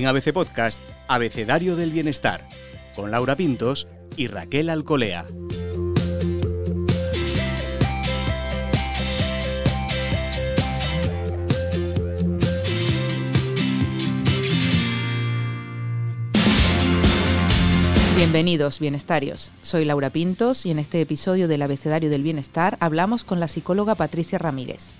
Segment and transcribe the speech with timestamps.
[0.00, 2.48] En ABC Podcast, Abecedario del Bienestar,
[2.96, 5.26] con Laura Pintos y Raquel Alcolea.
[18.16, 19.52] Bienvenidos, bienestarios.
[19.60, 23.94] Soy Laura Pintos y en este episodio del Abecedario del Bienestar hablamos con la psicóloga
[23.96, 24.94] Patricia Ramírez.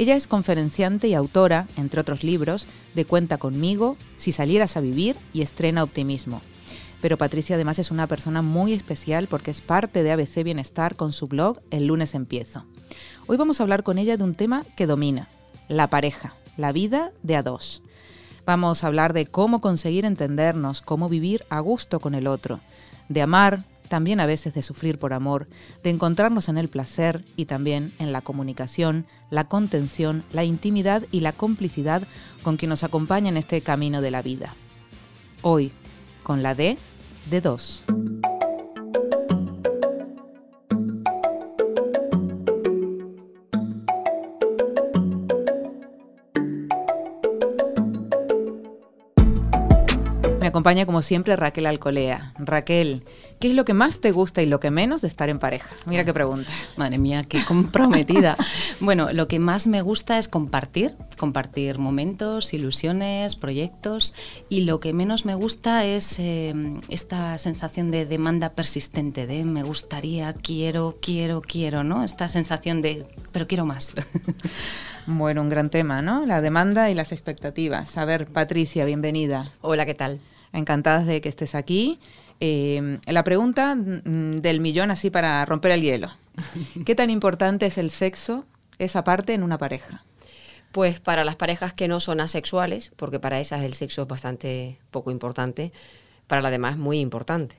[0.00, 5.14] Ella es conferenciante y autora, entre otros libros, de Cuenta conmigo, Si salieras a vivir
[5.34, 6.40] y Estrena Optimismo.
[7.02, 11.12] Pero Patricia además es una persona muy especial porque es parte de ABC Bienestar con
[11.12, 12.64] su blog El lunes empiezo.
[13.26, 15.28] Hoy vamos a hablar con ella de un tema que domina,
[15.68, 17.82] la pareja, la vida de a dos.
[18.46, 22.60] Vamos a hablar de cómo conseguir entendernos, cómo vivir a gusto con el otro,
[23.10, 25.48] de amar, también a veces de sufrir por amor,
[25.82, 31.20] de encontrarnos en el placer y también en la comunicación, la contención, la intimidad y
[31.20, 32.04] la complicidad
[32.42, 34.54] con quien nos acompaña en este camino de la vida.
[35.42, 35.72] Hoy,
[36.22, 36.78] con la D
[37.28, 37.82] de dos.
[50.50, 52.34] acompaña como siempre Raquel Alcolea.
[52.38, 53.04] Raquel,
[53.40, 55.74] ¿qué es lo que más te gusta y lo que menos de estar en pareja?
[55.86, 56.50] Mira qué pregunta.
[56.76, 58.36] Madre mía, qué comprometida.
[58.80, 64.14] bueno, lo que más me gusta es compartir, compartir momentos, ilusiones, proyectos
[64.50, 66.54] y lo que menos me gusta es eh,
[66.90, 72.04] esta sensación de demanda persistente, de me gustaría, quiero, quiero, quiero, ¿no?
[72.04, 73.94] Esta sensación de pero quiero más.
[75.06, 76.26] Bueno, un gran tema, ¿no?
[76.26, 77.96] La demanda y las expectativas.
[77.96, 79.50] A ver, Patricia, bienvenida.
[79.62, 80.20] Hola, ¿qué tal?
[80.52, 81.98] encantadas de que estés aquí.
[82.40, 86.10] Eh, la pregunta mm, del millón así para romper el hielo.
[86.86, 88.44] ¿Qué tan importante es el sexo,
[88.78, 90.02] esa parte, en una pareja?
[90.72, 94.78] Pues para las parejas que no son asexuales, porque para esas el sexo es bastante
[94.90, 95.72] poco importante,
[96.26, 97.56] para las demás es muy importante.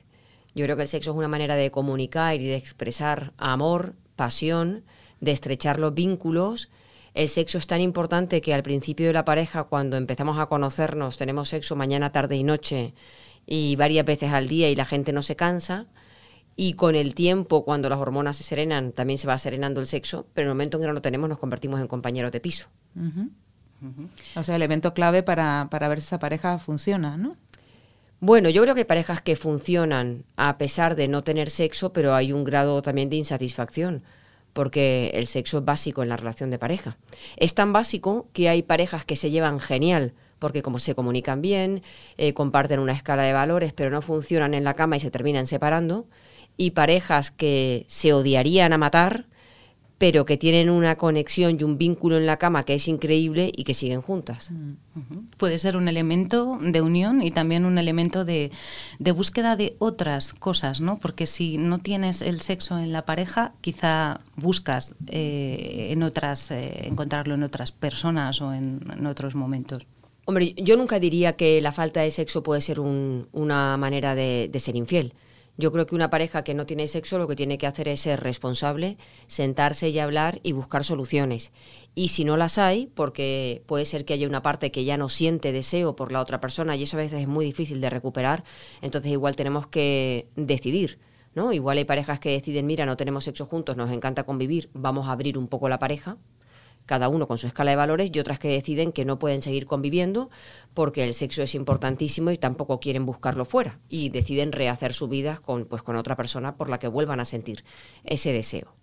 [0.54, 4.84] Yo creo que el sexo es una manera de comunicar y de expresar amor, pasión,
[5.20, 6.68] de estrechar los vínculos
[7.14, 11.18] el sexo es tan importante que al principio de la pareja, cuando empezamos a conocernos,
[11.18, 12.94] tenemos sexo mañana, tarde y noche
[13.46, 15.86] y varias veces al día y la gente no se cansa.
[16.56, 20.26] Y con el tiempo, cuando las hormonas se serenan, también se va serenando el sexo,
[20.34, 22.68] pero en el momento en que no lo tenemos nos convertimos en compañeros de piso.
[24.36, 27.36] O sea, elemento clave para, para ver si esa pareja funciona, ¿no?
[28.20, 32.14] Bueno, yo creo que hay parejas que funcionan a pesar de no tener sexo, pero
[32.14, 34.04] hay un grado también de insatisfacción
[34.52, 36.96] porque el sexo es básico en la relación de pareja.
[37.36, 41.82] Es tan básico que hay parejas que se llevan genial, porque como se comunican bien,
[42.16, 45.46] eh, comparten una escala de valores, pero no funcionan en la cama y se terminan
[45.46, 46.06] separando,
[46.56, 49.26] y parejas que se odiarían a matar,
[50.02, 53.62] pero que tienen una conexión y un vínculo en la cama que es increíble y
[53.62, 54.50] que siguen juntas.
[54.50, 54.72] Mm,
[55.36, 58.50] Puede ser un elemento de unión y también un elemento de,
[58.98, 60.98] búsqueda de otras cosas, ¿no?
[60.98, 66.88] Porque si no tienes el sexo en la pareja, quizá buscas eh, en otras, eh,
[66.88, 69.86] encontrarlo en otras personas o en, otros momentos.
[70.24, 74.74] Hombre, yo nunca diría que la falta de sexo puede ser una manera de ser
[74.74, 75.14] infiel.
[75.58, 78.00] Yo creo que una pareja que no tiene sexo lo que tiene que hacer es
[78.00, 78.96] ser responsable,
[79.26, 81.52] sentarse y hablar y buscar soluciones.
[81.94, 85.10] Y si no las hay, porque puede ser que haya una parte que ya no
[85.10, 88.44] siente deseo por la otra persona y eso a veces es muy difícil de recuperar,
[88.80, 90.98] entonces igual tenemos que decidir.
[91.34, 91.52] ¿no?
[91.52, 95.12] Igual hay parejas que deciden, mira, no tenemos sexo juntos, nos encanta convivir, vamos a
[95.12, 96.18] abrir un poco la pareja,
[96.86, 99.66] cada uno con su escala de valores, y otras que deciden que no pueden seguir
[99.66, 100.30] conviviendo
[100.74, 105.40] porque el sexo es importantísimo y tampoco quieren buscarlo fuera y deciden rehacer su vida
[105.44, 107.64] con, pues, con otra persona por la que vuelvan a sentir
[108.04, 108.74] ese deseo.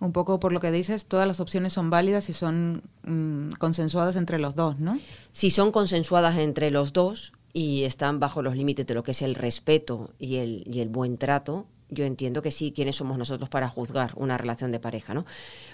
[0.00, 4.16] Un poco por lo que dices, todas las opciones son válidas y son mm, consensuadas
[4.16, 4.98] entre los dos, ¿no?
[5.32, 9.22] Si son consensuadas entre los dos y están bajo los límites de lo que es
[9.22, 13.48] el respeto y el, y el buen trato, yo entiendo que sí, quiénes somos nosotros
[13.48, 15.24] para juzgar una relación de pareja, ¿no?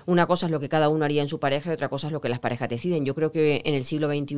[0.06, 2.12] Una cosa es lo que cada uno haría en su pareja y otra cosa es
[2.12, 3.04] lo que las parejas deciden.
[3.04, 4.36] Yo creo que en el siglo XXI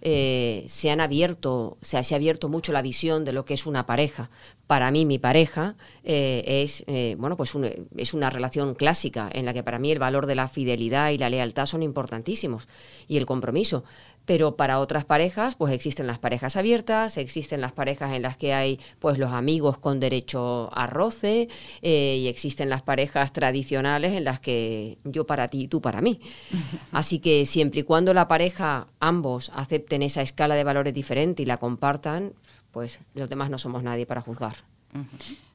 [0.00, 3.86] eh, se han abierto, se ha abierto mucho la visión de lo que es una
[3.86, 4.30] pareja.
[4.66, 7.54] Para mí, mi pareja eh, es, eh, bueno, pues
[7.96, 11.18] es una relación clásica en la que para mí el valor de la fidelidad y
[11.18, 12.68] la lealtad son importantísimos
[13.08, 13.84] y el compromiso
[14.28, 18.52] pero para otras parejas pues existen las parejas abiertas, existen las parejas en las que
[18.52, 21.48] hay pues los amigos con derecho a roce
[21.80, 26.02] eh, y existen las parejas tradicionales en las que yo para ti y tú para
[26.02, 26.20] mí.
[26.92, 31.46] Así que siempre y cuando la pareja ambos acepten esa escala de valores diferente y
[31.46, 32.34] la compartan,
[32.70, 34.56] pues los demás no somos nadie para juzgar.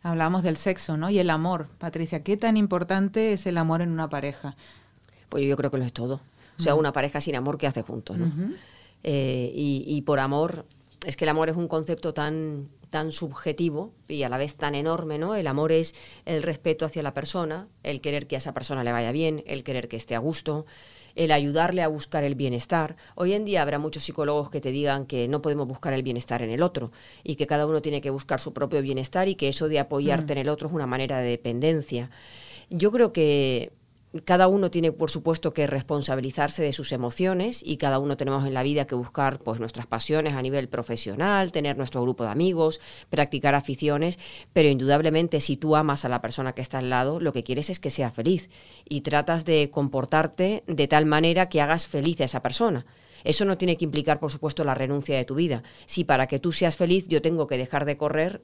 [0.02, 1.12] Hablamos del sexo, ¿no?
[1.12, 1.68] Y el amor.
[1.78, 4.56] Patricia, ¿qué tan importante es el amor en una pareja?
[5.30, 6.22] Pues yo creo que lo es todo.
[6.60, 8.18] O sea, una pareja sin amor, ¿qué hace juntos?
[8.18, 8.32] ¿no?
[9.04, 10.66] Eh, y, por amor
[11.06, 14.76] es que el amor es un concepto tan, tan subjetivo y a la vez tan
[14.76, 15.36] enorme, ¿no?
[15.36, 15.96] El amor es
[16.26, 19.64] el respeto hacia la persona, el querer que a esa persona le vaya bien, el
[19.64, 20.66] querer que esté a gusto,
[21.16, 22.96] el ayudarle a buscar el bienestar.
[23.16, 26.42] Hoy en día habrá muchos psicólogos que te digan que no podemos buscar el bienestar
[26.42, 26.92] en el otro
[27.24, 30.34] y que cada uno tiene que buscar su propio bienestar y que eso de apoyarte
[30.34, 32.10] en el otro es una manera de dependencia.
[32.70, 33.74] Yo creo que
[34.25, 38.54] cada uno tiene, por supuesto, que responsabilizarse de sus emociones y cada uno tenemos en
[38.54, 42.80] la vida que buscar pues, nuestras pasiones a nivel profesional, tener nuestro grupo de amigos,
[43.10, 44.19] practicar aficiones,
[44.54, 47.69] pero indudablemente si tú amas a la persona que está al lado, lo que quieres
[47.69, 48.50] es que sea feliz
[48.88, 52.86] y tratas de comportarte de tal manera que hagas feliz a esa persona.
[53.24, 55.63] Eso no tiene que implicar, por supuesto, la renuncia de tu vida.
[55.86, 58.42] Si para que tú seas feliz yo tengo que dejar de correr,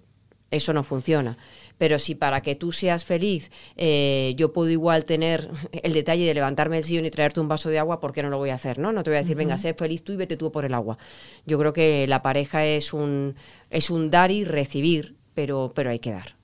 [0.52, 1.38] eso no funciona.
[1.78, 6.34] Pero si para que tú seas feliz eh, yo puedo igual tener el detalle de
[6.34, 8.56] levantarme del sillón y traerte un vaso de agua, ¿por qué no lo voy a
[8.56, 8.80] hacer?
[8.80, 10.74] No, no te voy a decir, venga, sé feliz tú y vete tú por el
[10.74, 10.98] agua.
[11.46, 13.36] Yo creo que la pareja es un,
[13.70, 16.40] es un dar y recibir, pero, pero hay que dar.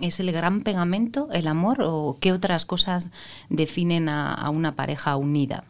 [0.00, 3.10] ¿Es el gran pegamento el amor o qué otras cosas
[3.48, 5.64] definen a, una pareja unida?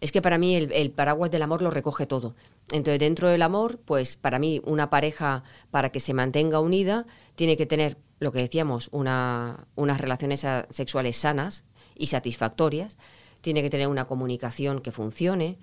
[0.00, 2.34] Es que para mí el, paraguas del amor lo recoge todo.
[2.72, 7.56] Entonces, dentro del amor, pues para mí una pareja, para que se mantenga unida, tiene
[7.56, 11.64] que tener, lo que decíamos, una, unas relaciones sexuales sanas
[11.94, 12.96] y satisfactorias,
[13.42, 15.58] tiene que tener una comunicación que funcione,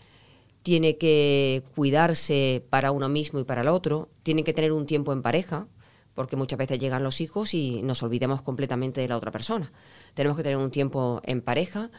[0.62, 5.14] tiene que cuidarse para uno mismo y para el otro, tiene que tener un tiempo
[5.14, 5.68] en pareja,
[6.14, 9.72] porque muchas veces llegan los hijos y nos olvidamos completamente de la otra persona.
[10.16, 11.92] Tenemos que tener un tiempo en pareja,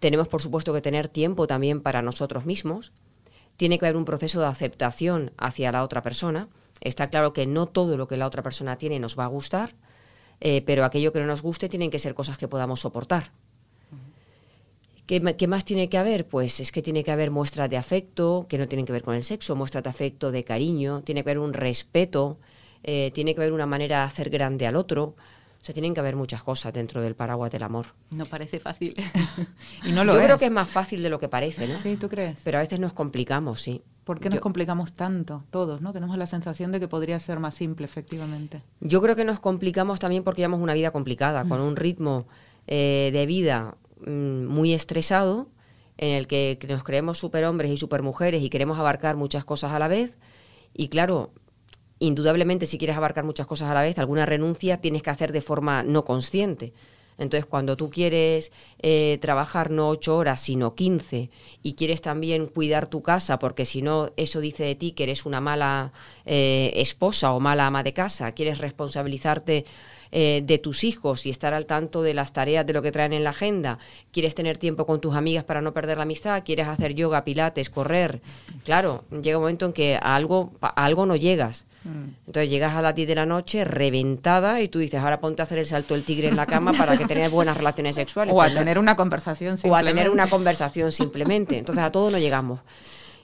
[0.00, 2.92] tenemos por supuesto que tener tiempo también para nosotros mismos,
[3.56, 6.48] tiene que haber un proceso de aceptación hacia la otra persona.
[6.80, 9.74] Está claro que no todo lo que la otra persona tiene nos va a gustar,
[10.40, 13.32] eh, pero aquello que no nos guste tienen que ser cosas que podamos soportar.
[15.06, 16.26] ¿Qué, más tiene que haber?
[16.26, 19.14] Pues es que tiene que haber muestras de afecto, que no tienen que ver con
[19.14, 22.38] el sexo, muestras de afecto, de cariño, tiene que haber un respeto,
[22.82, 25.14] eh, tiene que haber una manera de hacer grande al otro,
[25.66, 27.86] sea, tienen que haber muchas cosas dentro del paraguas del amor.
[28.10, 28.94] No parece fácil.
[29.84, 31.76] y no lo Yo creo que es más fácil de lo que parece, ¿no?
[31.78, 32.40] Sí, ¿tú crees?
[32.44, 33.82] Pero a veces nos complicamos, sí.
[34.04, 35.42] ¿Por qué nos complicamos tanto?
[35.50, 35.92] Todos, ¿no?
[35.92, 38.62] Tenemos la sensación de que podría ser más simple, efectivamente.
[38.80, 42.28] Yo creo que nos complicamos también porque llevamos una vida complicada, con un ritmo
[42.68, 43.74] eh, de vida
[44.06, 45.48] mm, muy estresado,
[45.98, 49.88] en el que nos creemos superhombres y supermujeres y queremos abarcar muchas cosas a la
[49.88, 50.18] vez.
[50.72, 51.32] Y claro,
[51.98, 55.40] indudablemente si quieres abarcar muchas cosas a la vez, alguna renuncia tienes que hacer de
[55.40, 56.72] forma no consciente.
[57.18, 61.30] Entonces, cuando tú quieres eh, trabajar no ocho horas, sino quince,
[61.62, 65.24] y quieres también cuidar tu casa, porque si no, eso dice de ti que eres
[65.24, 65.92] una mala
[66.26, 69.64] eh, esposa o mala ama de casa, quieres responsabilizarte
[70.12, 73.12] eh, de tus hijos y estar al tanto de las tareas de lo que traen
[73.12, 73.78] en la agenda,
[74.12, 77.70] quieres tener tiempo con tus amigas para no perder la amistad, quieres hacer yoga, pilates,
[77.70, 78.20] correr.
[78.64, 81.64] Claro, llega un momento en que a algo, a algo no llegas.
[81.86, 82.26] Mm.
[82.26, 85.44] Entonces llegas a las 10 de la noche reventada y tú dices, ahora ponte a
[85.44, 88.34] hacer el salto del tigre en la cama para que tengas buenas relaciones sexuales.
[88.34, 89.86] O a tener una conversación simplemente.
[89.86, 91.58] O a tener una conversación simplemente.
[91.58, 92.60] Entonces a todo no llegamos.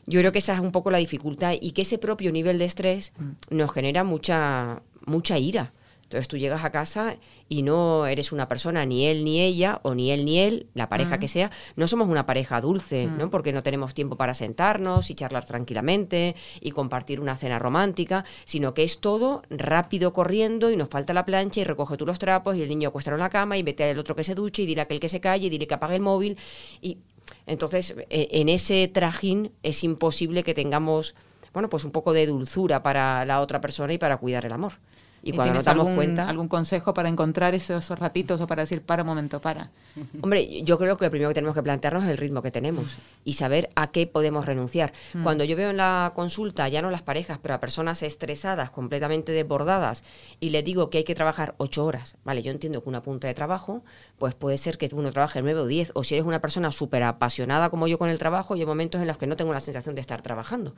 [0.06, 2.64] Yo creo que esa es un poco la dificultad y que ese propio nivel de
[2.64, 3.56] estrés mm.
[3.56, 5.72] nos genera mucha, mucha ira.
[6.12, 7.16] Entonces tú llegas a casa
[7.48, 10.90] y no eres una persona, ni él ni ella, o ni él ni él, la
[10.90, 13.30] pareja que sea, no somos una pareja dulce, ¿no?
[13.30, 18.74] Porque no tenemos tiempo para sentarnos y charlar tranquilamente y compartir una cena romántica, sino
[18.74, 22.56] que es todo rápido corriendo y nos falta la plancha y recoge tú los trapos
[22.56, 24.66] y el niño acuesta en la cama y vete al otro que se duche y
[24.66, 26.36] dile a aquel que se calle y dile que apague el móvil.
[26.82, 26.98] Y
[27.46, 31.14] entonces e, en ese trajín es imposible que tengamos,
[31.54, 34.74] bueno, pues un poco de dulzura para la otra persona y para cuidar el amor.
[35.22, 36.28] Y cuando nos damos cuenta...
[36.28, 39.70] ¿Algún consejo para encontrar esos, ratitos o para decir, para un momento, para?
[40.22, 42.96] Hombre, yo creo que lo primero que tenemos que plantearnos es el ritmo que tenemos
[43.24, 44.92] y saber a qué podemos renunciar.
[45.14, 45.22] Mm.
[45.22, 49.32] Cuando yo veo en la consulta, ya no las parejas, pero a personas estresadas, completamente
[49.32, 50.02] desbordadas,
[50.40, 53.28] y les digo que hay que trabajar ocho horas, vale, yo entiendo que una punta
[53.28, 53.82] de trabajo,
[54.18, 57.02] pues puede ser que uno trabaje nueve o diez, o si eres una persona súper
[57.04, 59.94] apasionada como yo con el trabajo, hay momentos en los que no tengo la sensación
[59.94, 60.74] de estar trabajando,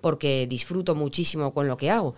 [0.00, 2.14] porque disfruto muchísimo con lo que hago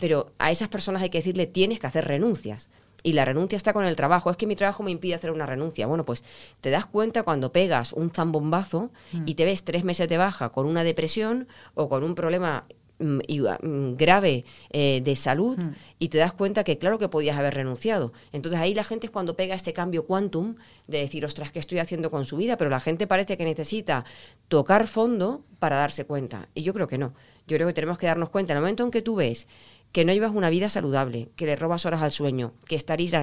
[0.00, 2.68] pero a esas personas hay que decirle tienes que hacer renuncias.
[3.02, 4.30] Y la renuncia está con el trabajo.
[4.30, 5.86] Es que mi trabajo me impide hacer una renuncia.
[5.86, 6.22] Bueno, pues
[6.60, 9.22] te das cuenta cuando pegas un zambombazo mm.
[9.26, 12.66] y te ves tres meses de baja con una depresión o con un problema
[12.98, 13.20] mm,
[13.62, 15.58] mm, grave eh, de salud
[15.98, 18.12] y te das cuenta que claro que podías haber renunciado.
[18.32, 21.78] Entonces ahí la gente es cuando pega este cambio quantum de decir, ostras, ¿qué estoy
[21.78, 22.58] haciendo con su vida?
[22.58, 24.04] Pero la gente parece que necesita
[24.48, 26.48] tocar fondo para darse cuenta.
[26.54, 27.14] Y yo creo que no.
[27.50, 29.48] Yo creo que tenemos que darnos cuenta, en el momento en que tú ves
[29.90, 32.76] que no llevas una vida saludable, que le robas horas al sueño, que,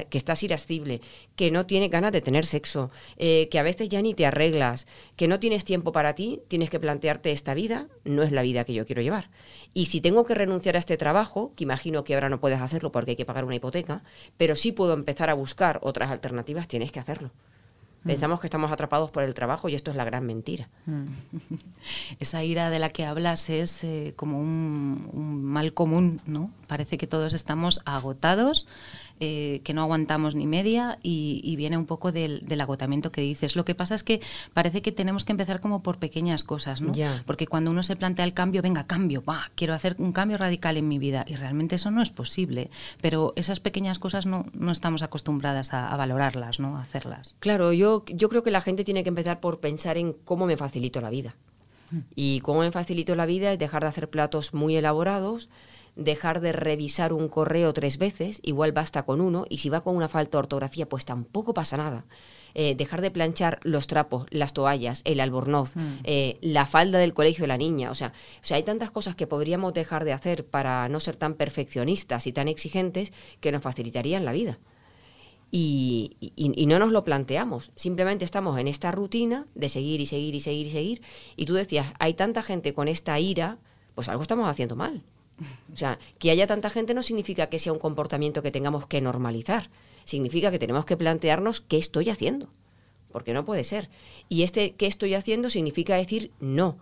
[0.09, 0.99] que estás irascible,
[1.37, 4.85] que no tienes ganas de tener sexo, eh, que a veces ya ni te arreglas,
[5.15, 8.65] que no tienes tiempo para ti, tienes que plantearte esta vida, no es la vida
[8.65, 9.29] que yo quiero llevar.
[9.73, 12.91] Y si tengo que renunciar a este trabajo, que imagino que ahora no puedes hacerlo
[12.91, 14.03] porque hay que pagar una hipoteca,
[14.35, 17.31] pero sí puedo empezar a buscar otras alternativas, tienes que hacerlo.
[18.03, 18.07] Mm.
[18.07, 20.69] Pensamos que estamos atrapados por el trabajo y esto es la gran mentira.
[20.85, 21.05] Mm.
[22.19, 26.51] Esa ira de la que hablas es eh, como un, un, mal común, ¿no?
[26.67, 28.67] Parece que todos estamos agotados,
[29.19, 33.55] eh, que no aguantamos ni media y, viene un poco del, agotamiento que dices.
[33.55, 34.21] Lo que pasa es que
[34.53, 36.91] parece que tenemos que empezar como por pequeñas cosas, ¿no?
[37.25, 40.77] Porque cuando uno se plantea el cambio, venga, cambio, va, quiero hacer un cambio radical
[40.77, 42.69] en mi vida y realmente eso no es posible.
[43.01, 46.77] Pero esas pequeñas cosas no, no estamos acostumbradas a, valorarlas, ¿no?
[46.77, 47.35] A hacerlas.
[47.39, 50.57] Claro, yo, yo creo que la gente tiene que empezar por pensar en cómo me
[50.57, 51.35] facilito la vida.
[51.91, 51.99] Mm.
[52.15, 55.49] Y cómo me facilito la vida es dejar de hacer platos muy elaborados,
[55.97, 59.95] dejar de revisar un correo tres veces, igual basta con uno, y si va con
[59.95, 62.05] una falta de ortografía, pues tampoco pasa nada.
[62.53, 65.99] Eh, dejar de planchar los trapos, las toallas, el albornoz, mm.
[66.03, 67.91] eh, la falda del colegio de la niña.
[67.91, 71.15] O sea, o sea, hay tantas cosas que podríamos dejar de hacer para no ser
[71.15, 73.11] tan perfeccionistas y tan exigentes
[73.41, 74.59] que nos facilitarían la vida.
[75.49, 77.71] Y, y, no nos lo planteamos.
[77.75, 81.01] Simplemente estamos en esta rutina de seguir y seguir y seguir y seguir.
[81.37, 83.57] Y tú decías, hay tanta gente con esta ira,
[83.95, 85.03] pues algo estamos haciendo mal.
[85.71, 89.01] O sea, que haya tanta gente no significa que sea un comportamiento que tengamos que
[89.01, 89.69] normalizar.
[90.05, 92.49] Significa que tenemos que plantearnos qué estoy haciendo.
[93.11, 93.89] Porque no puede ser.
[94.29, 96.77] Y este qué estoy haciendo significa decir no.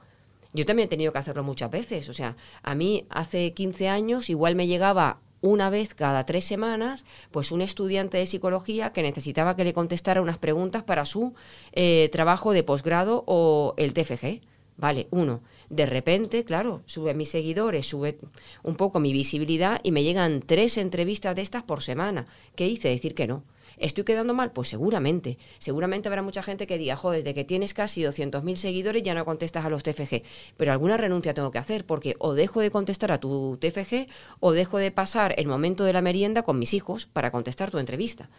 [0.54, 2.08] Yo también he tenido que hacerlo muchas veces.
[2.10, 7.06] O sea, a mí hace 15 años igual me llegaba una vez cada tres semanas,
[7.32, 11.36] pues un estudiante de psicología que necesitaba que le contestara unas preguntas para su
[11.74, 14.42] eh, trabajo de posgrado o el TFG.
[14.78, 15.42] Vale, uno.
[15.70, 18.18] De repente, claro, sube mis seguidores, sube
[18.64, 22.28] un poco mi visibilidad y me llegan tres entrevistas de estas por semana.
[22.56, 22.90] ¿Qué hice?
[22.90, 23.44] Decir que no.
[23.78, 24.52] ¿Estoy quedando mal?
[24.52, 25.38] Pues seguramente.
[25.60, 29.26] Seguramente habrá mucha gente que diga, joder, desde que tienes casi 200.000 seguidores ya no
[29.26, 30.24] contestas a los TFG.
[30.58, 34.08] Pero alguna renuncia tengo que hacer porque o dejo de contestar a tu TFG
[34.40, 37.78] o dejo de pasar el momento de la merienda con mis hijos para contestar tu
[37.78, 38.30] entrevista.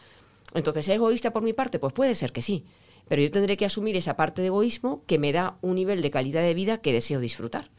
[0.54, 1.78] Entonces, ¿es egoísta por mi parte?
[1.78, 2.64] Pues puede ser que sí
[3.08, 6.10] pero yo tendré que asumir esa parte de egoísmo que me da un nivel de
[6.10, 7.70] calidad de vida que deseo disfrutar.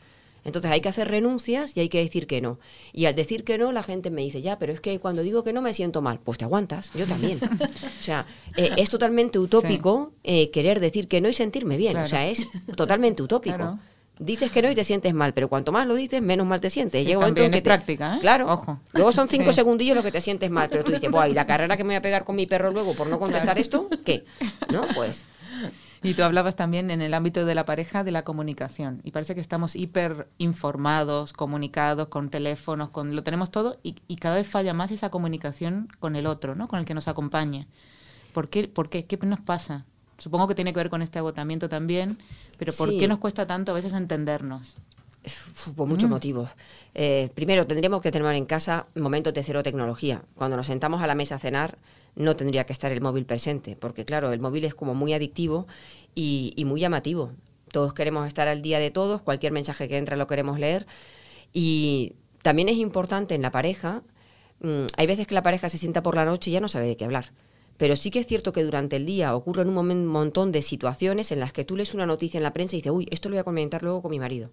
[0.43, 2.57] Entonces hay que hacer renuncias y hay que decir que no.
[2.93, 5.43] Y al decir que no, la gente me dice, ya, pero es que cuando digo
[5.43, 7.39] que no me siento mal, pues te aguantas, yo también.
[7.43, 11.97] o sea, eh, es totalmente utópico eh, querer decir que no y sentirme bien.
[11.97, 12.45] O sea, es
[12.77, 13.77] totalmente utópico
[14.19, 16.69] dices que no y te sientes mal, pero cuanto más lo dices, menos mal te
[16.69, 17.05] sientes.
[17.05, 18.19] Llega un momento en que práctica, ¿eh?
[18.19, 18.51] Claro.
[18.51, 18.79] Ojo.
[18.93, 21.77] Luego son cinco segundillos lo que te sientes mal, pero tú dices, ¿y la carrera
[21.77, 23.89] que me voy a pegar con mi perro luego por no contestar esto?
[24.05, 24.25] ¿Qué?
[24.71, 24.81] ¿No?
[24.95, 25.23] Pues...
[26.03, 29.01] Y tú hablabas también en el ámbito de la pareja de la comunicación.
[29.03, 34.17] Y parece que estamos hiper informados, comunicados, con teléfonos, con lo tenemos todo, y, y
[34.17, 36.67] cada vez falla más esa comunicación con el otro, ¿no?
[36.67, 37.67] Con el que nos acompaña.
[38.31, 38.67] ¿Por qué?
[38.67, 39.05] ¿Por qué?
[39.05, 39.85] ¿Qué nos pasa?
[40.17, 42.19] Supongo que tiene que ver con este agotamiento también,
[42.57, 44.75] pero ¿por qué nos cuesta tanto a veces entendernos?
[45.75, 46.13] Por muchos mm.
[46.13, 46.49] motivos.
[46.93, 50.23] Eh, primero, tendríamos que tener en casa momentos de cero tecnología.
[50.35, 51.77] Cuando nos sentamos a la mesa a cenar,
[52.15, 55.67] no tendría que estar el móvil presente, porque claro, el móvil es como muy adictivo
[56.15, 57.31] y, muy llamativo.
[57.71, 60.87] Todos queremos estar al día de todos, cualquier mensaje que entra lo queremos leer.
[61.53, 64.01] Y también es importante en la pareja,
[64.61, 66.87] mm, hay veces que la pareja se sienta por la noche y ya no sabe
[66.87, 67.31] de qué hablar.
[67.77, 71.39] Pero sí que es cierto que durante el día ocurren un montón de situaciones en
[71.39, 73.39] las que tú lees una noticia en la prensa y dices, uy, esto lo voy
[73.39, 74.49] a comentar luego con mi marido.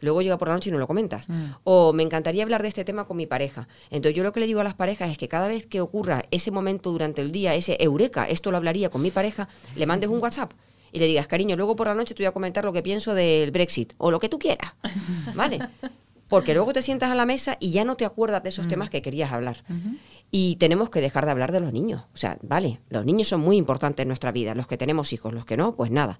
[0.00, 1.28] Luego llega por la noche y no lo comentas.
[1.28, 1.44] Mm.
[1.64, 3.68] O me encantaría hablar de este tema con mi pareja.
[3.90, 6.24] Entonces yo lo que le digo a las parejas es que cada vez que ocurra
[6.30, 10.10] ese momento durante el día, ese eureka, esto lo hablaría con mi pareja, le mandes
[10.10, 10.52] un WhatsApp
[10.92, 13.14] y le digas, cariño, luego por la noche te voy a comentar lo que pienso
[13.14, 14.74] del Brexit o lo que tú quieras.
[15.34, 15.60] ¿Vale?
[16.32, 18.88] Porque luego te sientas a la mesa y ya no te acuerdas de esos temas
[18.88, 19.64] que querías hablar.
[20.30, 22.04] Y tenemos que dejar de hablar de los niños.
[22.14, 24.54] O sea, vale, los niños son muy importantes en nuestra vida.
[24.54, 26.18] Los que tenemos hijos, los que no, pues nada.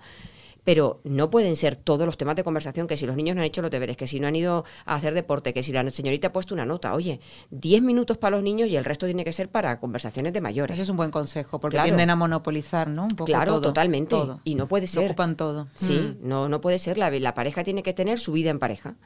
[0.65, 3.47] Pero no pueden ser todos los temas de conversación que si los niños no han
[3.47, 6.29] hecho los deberes, que si no han ido a hacer deporte, que si la señorita
[6.29, 6.93] ha puesto una nota.
[6.93, 7.19] Oye,
[7.51, 10.75] 10 minutos para los niños y el resto tiene que ser para conversaciones de mayores.
[10.75, 13.05] Ese es un buen consejo, porque tienden a monopolizar, ¿no?
[13.05, 14.15] Un poco claro, totalmente.
[14.45, 15.07] Y no puede ser.
[15.07, 15.69] ocupan todo.
[15.75, 16.29] Sí, mm.
[16.29, 16.99] no, no puede ser.
[16.99, 18.97] La, la pareja tiene que tener su vida en pareja.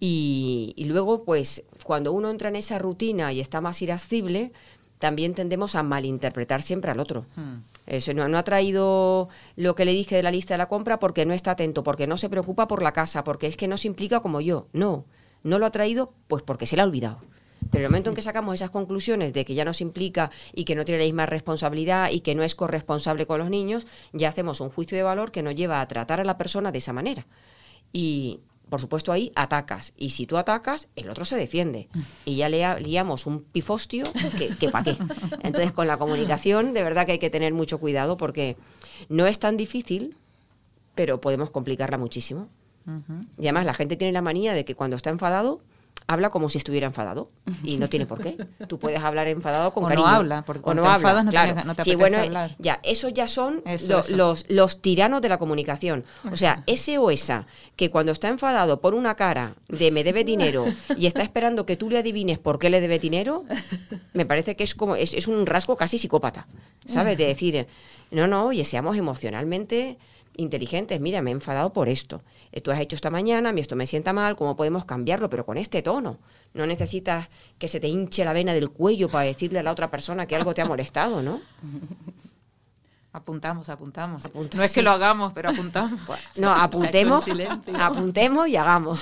[0.00, 4.52] Y, luego, pues, cuando uno entra en esa rutina y está más irascible,
[4.98, 7.26] también tendemos a malinterpretar siempre al otro.
[7.36, 7.58] Hmm.
[7.86, 11.24] Eso no, ha traído lo que le dije de la lista de la compra porque
[11.24, 13.88] no está atento, porque no se preocupa por la casa, porque es que no se
[13.88, 14.68] implica como yo.
[14.72, 15.04] No,
[15.42, 17.20] no lo ha traído pues porque se le ha olvidado.
[17.70, 20.64] Pero el momento en que sacamos esas conclusiones de que ya no se implica y
[20.64, 24.28] que no tiene la misma responsabilidad y que no es corresponsable con los niños, ya
[24.28, 26.92] hacemos un juicio de valor que nos lleva a tratar a la persona de esa
[26.92, 27.26] manera.
[27.92, 29.92] Y, por supuesto ahí atacas.
[29.96, 31.88] Y si tú atacas, el otro se defiende.
[32.24, 34.04] Y ya le liamos un pifostio
[34.36, 34.96] que, que para qué.
[35.42, 38.56] Entonces con la comunicación de verdad que hay que tener mucho cuidado porque
[39.08, 40.16] no es tan difícil,
[40.94, 42.48] pero podemos complicarla muchísimo.
[43.38, 45.60] Y además la gente tiene la manía de que cuando está enfadado
[46.06, 47.30] habla como si estuviera enfadado
[47.62, 48.36] y no tiene por qué.
[48.66, 50.06] Tú puedes hablar enfadado con o cariño.
[50.06, 51.74] no habla, porque cuando no te enfadas no, claro.
[51.74, 52.56] te, sí, bueno, hablar.
[52.58, 53.62] ya, eso ya son
[54.10, 56.04] Los, los tiranos de la comunicación.
[56.30, 60.24] O sea, ese o esa que cuando está enfadado por una cara de me debe
[60.24, 60.64] dinero
[60.96, 63.44] y está esperando que tú le adivines por qué le debe dinero,
[64.12, 66.46] me parece que es como es, es un rasgo casi psicópata,
[66.86, 67.18] ¿sabes?
[67.18, 67.66] De decir,
[68.10, 69.98] no, no, oye, seamos emocionalmente
[70.38, 72.22] inteligentes, mira, me he enfadado por esto.
[72.62, 75.28] Tú has hecho esta mañana, a mí esto me sienta mal, ¿cómo podemos cambiarlo?
[75.28, 76.18] Pero con este tono.
[76.54, 77.28] No necesitas
[77.58, 80.36] que se te hinche la vena del cuello para decirle a la otra persona que
[80.36, 81.42] algo te ha molestado, ¿no?
[83.12, 84.22] Apuntamos, apuntamos.
[84.54, 86.00] no es que lo hagamos, pero apuntamos.
[86.36, 87.24] no, apuntemos,
[87.78, 89.00] apuntemos y hagamos.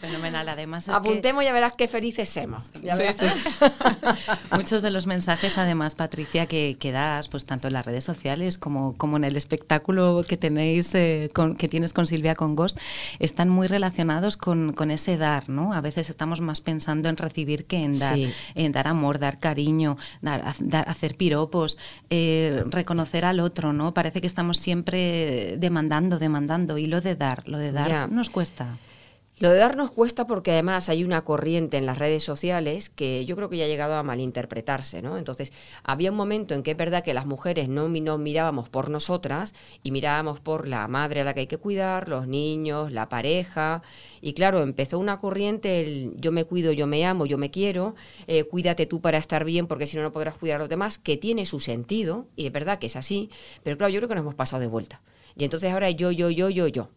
[0.00, 2.70] Fenomenal, además Apuntemos y ya verás qué felices somos.
[4.56, 8.56] Muchos de los mensajes, además, Patricia, que, que, das, pues tanto en las redes sociales
[8.56, 12.78] como, como en el espectáculo que tenéis, eh, con, que tienes con Silvia con Ghost,
[13.18, 15.74] están muy relacionados con, con, ese dar, ¿no?
[15.74, 18.18] A veces estamos más pensando en recibir que en dar,
[18.54, 20.54] en dar amor, dar cariño, dar,
[20.86, 21.76] hacer piropos,
[22.08, 23.92] eh, reconocer al otro, ¿no?
[23.92, 28.78] Parece que estamos siempre demandando, demandando, y lo de dar, lo de dar nos cuesta.
[29.40, 33.36] Lo de darnos cuesta porque además hay una corriente en las redes sociales que yo
[33.36, 35.16] creo que ya ha llegado a malinterpretarse, ¿no?
[35.16, 35.50] Entonces,
[35.82, 39.92] había un momento en que es verdad que las mujeres no mirábamos por nosotras y
[39.92, 43.80] mirábamos por la madre a la que hay que cuidar, los niños, la pareja.
[44.20, 47.94] Y claro, empezó una corriente, el yo me cuido, yo me amo, yo me quiero,
[48.26, 50.98] eh, cuídate tú para estar bien porque si no, no podrás cuidar a los demás,
[50.98, 53.30] que tiene su sentido, y es verdad que es así,
[53.62, 55.00] pero claro, yo creo que nos hemos pasado de vuelta.
[55.34, 56.90] Y entonces ahora yo, yo, yo, yo, yo.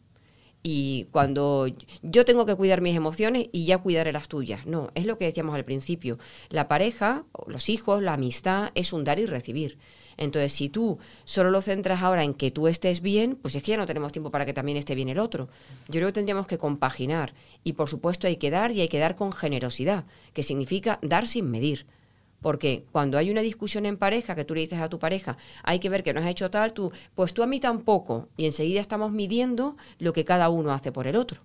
[0.66, 1.68] Y cuando
[2.02, 4.66] yo tengo que cuidar mis emociones y ya cuidaré las tuyas.
[4.66, 6.18] No, es lo que decíamos al principio.
[6.50, 9.78] La pareja, los hijos, la amistad es un dar y recibir.
[10.16, 13.72] Entonces, si tú solo lo centras ahora en que tú estés bien, pues es que
[13.72, 15.50] ya no tenemos tiempo para que también esté bien el otro.
[15.88, 17.34] Yo creo que tendríamos que compaginar.
[17.64, 21.28] Y por supuesto hay que dar y hay que dar con generosidad, que significa dar
[21.28, 21.86] sin medir.
[22.44, 25.80] Porque cuando hay una discusión en pareja, que tú le dices a tu pareja, hay
[25.80, 28.28] que ver que no has hecho tal, tú, pues tú a mí tampoco.
[28.36, 31.40] Y enseguida estamos midiendo lo que cada uno hace por el otro.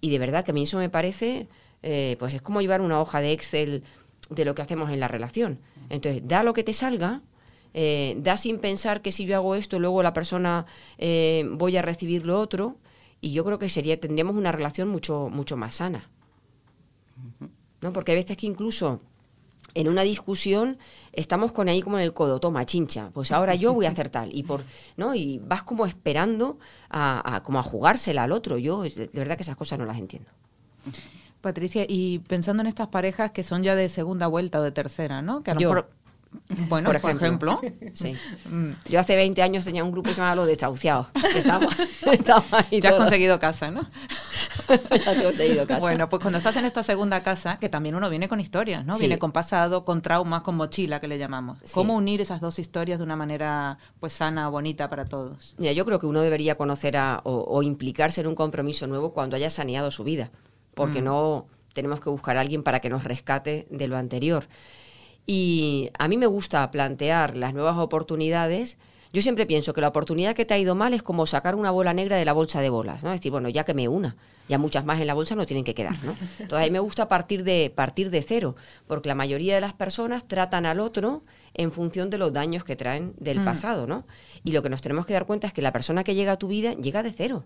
[0.00, 1.46] Y de verdad que a mí eso me parece,
[1.84, 3.84] eh, pues es como llevar una hoja de Excel
[4.28, 5.60] de lo que hacemos en la relación.
[5.88, 7.22] Entonces, da lo que te salga,
[7.72, 10.66] eh, da sin pensar que si yo hago esto, luego la persona
[10.98, 12.76] eh, voy a recibir lo otro.
[13.20, 16.10] Y yo creo que sería, tendríamos una relación mucho, mucho más sana.
[17.82, 17.92] ¿No?
[17.92, 19.00] Porque hay veces que incluso
[19.74, 20.78] en una discusión
[21.12, 24.10] estamos con ahí como en el codo, toma, chincha, pues ahora yo voy a hacer
[24.10, 24.34] tal.
[24.34, 24.62] Y por,
[24.96, 25.14] ¿no?
[25.14, 28.58] Y vas como esperando a, como a jugársela al otro.
[28.58, 30.30] Yo de verdad que esas cosas no las entiendo.
[31.40, 35.22] Patricia, y pensando en estas parejas que son ya de segunda vuelta o de tercera,
[35.22, 35.42] ¿no?
[35.42, 35.90] Que a lo mejor
[36.68, 37.60] bueno, por ejemplo.
[37.92, 38.14] Sí.
[38.48, 38.70] Mm.
[38.88, 41.08] Yo hace 20 años tenía un grupo llamado Los Desahuciados.
[42.70, 43.88] ya has conseguido casa, ¿no?
[44.68, 45.80] ya he conseguido casa.
[45.80, 48.96] Bueno, pues cuando estás en esta segunda casa, que también uno viene con historias, ¿no?
[48.98, 51.58] Viene con pasado, con traumas, con mochila, que le llamamos.
[51.72, 55.54] ¿Cómo unir esas dos historias de una manera pues sana, bonita para todos?
[55.58, 59.36] Mira, yo creo que uno debería conocer a, o, implicarse en un compromiso nuevo cuando
[59.36, 60.30] haya saneado su vida,
[60.74, 61.04] porque mm.
[61.04, 64.46] no tenemos que buscar a alguien para que nos rescate de lo anterior.
[65.32, 68.78] Y a mí me gusta plantear las nuevas oportunidades.
[69.12, 71.70] Yo siempre pienso que la oportunidad que te ha ido mal es como sacar una
[71.70, 73.12] bola negra de la bolsa de bolas, ¿no?
[73.12, 74.16] Es decir, bueno, ya que me una,
[74.48, 76.16] ya muchas más en la bolsa no tienen que quedar, ¿no?
[76.40, 78.56] Entonces a mí me gusta partir de, partir de cero,
[78.88, 81.22] porque la mayoría de las personas tratan al otro
[81.54, 83.44] en función de los daños que traen del mm.
[83.44, 84.08] pasado, ¿no?
[84.42, 86.38] Y lo que nos tenemos que dar cuenta es que la persona que llega a
[86.38, 87.44] tu vida llega de cero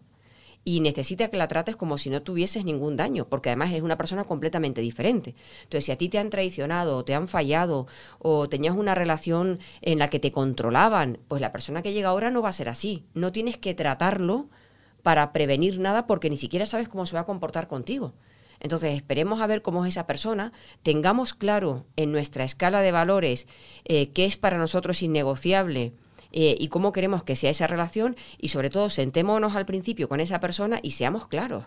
[0.65, 3.99] y necesita que la trates como si no tuvieses ningún daño, porque además es una
[3.99, 5.35] persona completamente diferente.
[5.63, 7.87] Entonces, si a ti te han traicionado o te han fallado
[8.19, 12.31] o tenías una relación en la que te controlaban, pues la persona que llega ahora
[12.31, 13.05] no va a ser así.
[13.13, 14.49] No tienes que tratarlo
[15.03, 18.15] para prevenir nada porque ni siquiera sabes cómo se va a comportar contigo.
[18.61, 23.47] Entonces, esperemos a ver cómo es esa persona, tengamos claro en nuestra escala de valores
[23.85, 25.93] eh, qué es para nosotros innegociable,
[26.37, 30.19] eh, y cómo queremos que sea esa relación y sobre todo sentémonos al principio con
[30.19, 31.67] esa persona y seamos claros.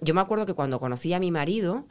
[0.00, 1.84] Yo me acuerdo que cuando conocí a mi marido,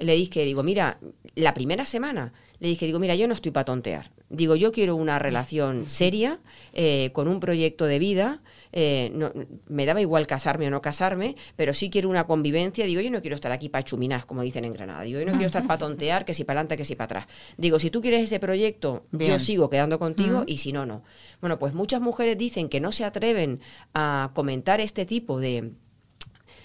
[0.00, 0.98] le dije, digo, mira,
[1.36, 4.10] la primera semana, le dije, digo, mira, yo no estoy para tontear.
[4.28, 6.40] Digo, yo quiero una relación seria,
[6.72, 8.40] eh, con un proyecto de vida.
[8.72, 9.30] Eh, no,
[9.68, 12.86] me daba igual casarme o no casarme, pero sí quiero una convivencia.
[12.86, 15.02] Digo, yo no quiero estar aquí para chuminar, como dicen en Granada.
[15.02, 17.26] Digo, yo no quiero estar para tontear, que si para adelante, que si para atrás.
[17.56, 21.02] Digo, si tú quieres ese proyecto, yo sigo quedando contigo y si no, no.
[21.40, 23.60] Bueno, pues muchas mujeres dicen que no se atreven
[23.94, 25.72] a comentar este tipo de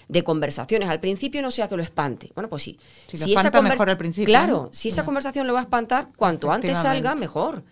[0.08, 0.88] de conversaciones.
[0.88, 2.32] Al principio no sea que lo espante.
[2.34, 2.78] Bueno, pues sí.
[3.06, 4.68] Si lo espanta, mejor al principio, Claro, ¿no?
[4.72, 7.62] si esa conversación lo va a espantar, cuanto antes salga, mejor.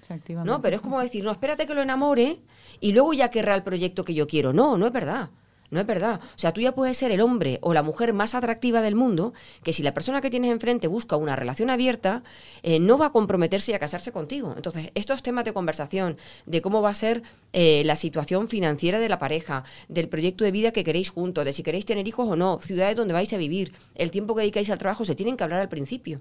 [0.45, 0.61] ¿no?
[0.61, 2.41] Pero es como decir, no, espérate que lo enamore
[2.81, 4.53] y luego ya querrá el proyecto que yo quiero.
[4.53, 5.31] No, no es verdad.
[5.71, 6.21] No es verdad.
[6.23, 9.33] O sea, tú ya puedes ser el hombre o la mujer más atractiva del mundo,
[9.65, 12.23] que si la persona que tienes enfrente busca una relación abierta,
[12.63, 14.55] eh, no va a comprometerse y a casarse contigo.
[14.57, 19.09] Entonces, estos temas de conversación, de cómo va a ser eh, la situación financiera de
[19.09, 22.37] la pareja, del proyecto de vida que queréis juntos, de si queréis tener hijos o
[22.37, 25.45] no, ciudades donde vais a vivir, el tiempo que dedicáis al trabajo, se tienen que
[25.45, 26.21] hablar al principio.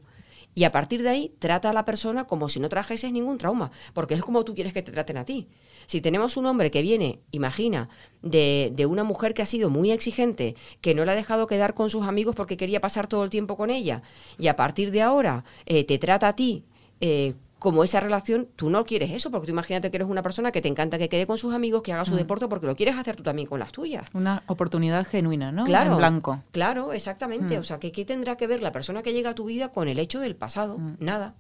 [0.56, 3.72] Y a partir de ahí, trata a la persona como si no trajeses ningún trauma,
[3.94, 5.50] porque es como tú quieres que te traten a ti.
[5.86, 7.90] Si tenemos un hombre que viene, imagina,
[8.22, 11.74] de, de una mujer que ha sido muy exigente, que no le ha dejado quedar
[11.74, 14.02] con sus amigos porque quería pasar todo el tiempo con ella,
[14.40, 16.64] y a partir de ahora eh, te trata a ti
[17.02, 20.52] eh, como esa relación, tú no quieres eso, porque tú imagínate que eres una persona
[20.52, 22.98] que te encanta que quede con sus amigos, que haga su deporte, porque lo quieres
[22.98, 24.08] hacer tú también con las tuyas.
[24.14, 25.66] Una oportunidad genuina, ¿no?
[25.66, 25.94] Claro.
[25.94, 26.44] En blanco.
[26.52, 27.58] Claro, exactamente.
[27.58, 29.88] O sea, que ¿qué tendrá que ver la persona que llega a tu vida con
[29.88, 30.78] el hecho del pasado?
[31.00, 31.34] Nada.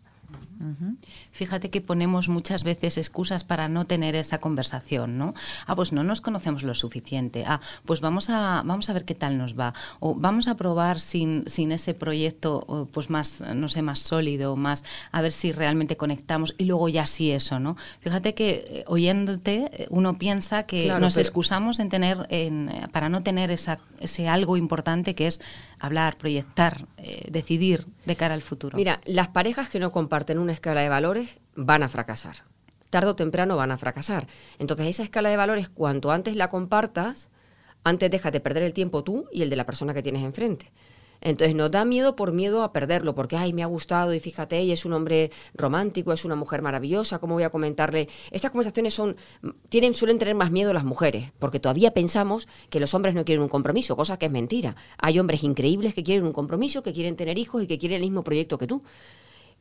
[1.31, 5.33] Fíjate que ponemos muchas veces excusas para no tener esa conversación, ¿no?
[5.67, 7.43] Ah, pues no nos conocemos lo suficiente.
[7.45, 9.73] Ah, pues vamos a, vamos a ver qué tal nos va.
[9.99, 14.85] O vamos a probar sin, sin ese proyecto pues más, no sé, más sólido, más
[15.11, 17.75] a ver si realmente conectamos y luego ya sí eso, ¿no?
[17.99, 22.87] Fíjate que eh, oyéndote eh, uno piensa que Claro, nos excusamos en tener, en, eh,
[22.91, 25.41] para no tener esa, ese algo importante que es
[25.85, 28.77] hablar, proyectar, eh, decidir de cara al futuro.
[28.77, 32.43] Mira, las parejas que no comparten una escala de valores van a fracasar.
[32.89, 34.27] Tarde o temprano van a fracasar.
[34.59, 37.29] Entonces, esa escala de valores, cuanto antes la compartas,
[37.83, 40.71] antes déjate perder el tiempo tú y el de la persona que tienes enfrente.
[41.21, 44.57] Entonces nos da miedo por miedo a perderlo, porque ay, me ha gustado y fíjate,
[44.57, 48.07] ella es un hombre romántico, es una mujer maravillosa, ¿cómo voy a comentarle?
[48.31, 49.15] Estas conversaciones son
[49.69, 53.41] tienen suelen tener más miedo las mujeres, porque todavía pensamos que los hombres no quieren
[53.43, 54.75] un compromiso, cosa que es mentira.
[54.97, 58.03] Hay hombres increíbles que quieren un compromiso, que quieren tener hijos y que quieren el
[58.03, 58.83] mismo proyecto que tú.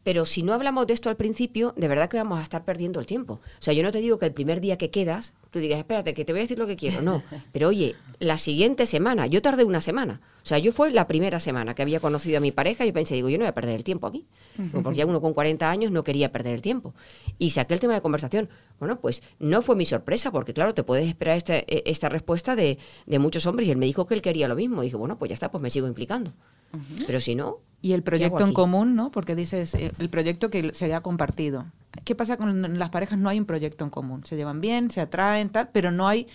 [0.04, 3.00] Pero si no hablamos de esto al principio, de verdad que vamos a estar perdiendo
[3.00, 3.34] el tiempo.
[3.34, 6.12] O sea, yo no te digo que el primer día que quedas, tú digas, espérate,
[6.12, 7.00] que te voy a decir lo que quiero.
[7.00, 7.22] No.
[7.52, 10.20] Pero oye, la siguiente semana, yo tardé una semana.
[10.42, 13.14] O sea, yo fue la primera semana que había conocido a mi pareja y pensé,
[13.14, 14.26] digo, yo no voy a perder el tiempo aquí.
[14.72, 16.94] Porque ya uno con 40 años no quería perder el tiempo.
[17.38, 18.50] Y saqué el tema de conversación.
[18.78, 22.56] Bueno, pues no fue mi sorpresa, porque claro, te puedes esperar esta, eh, esta respuesta
[22.56, 23.68] de, de muchos hombres.
[23.68, 24.82] Y él me dijo que él quería lo mismo.
[24.82, 26.34] Y dije, bueno, pues ya está, pues me sigo implicando.
[27.06, 29.10] Pero si no, Y el proyecto en común, ¿no?
[29.10, 31.66] Porque dices, eh, el proyecto que se haya compartido.
[32.04, 33.18] ¿Qué pasa con las parejas?
[33.18, 34.24] No hay un proyecto en común.
[34.24, 36.26] Se llevan bien, se atraen, tal, pero no hay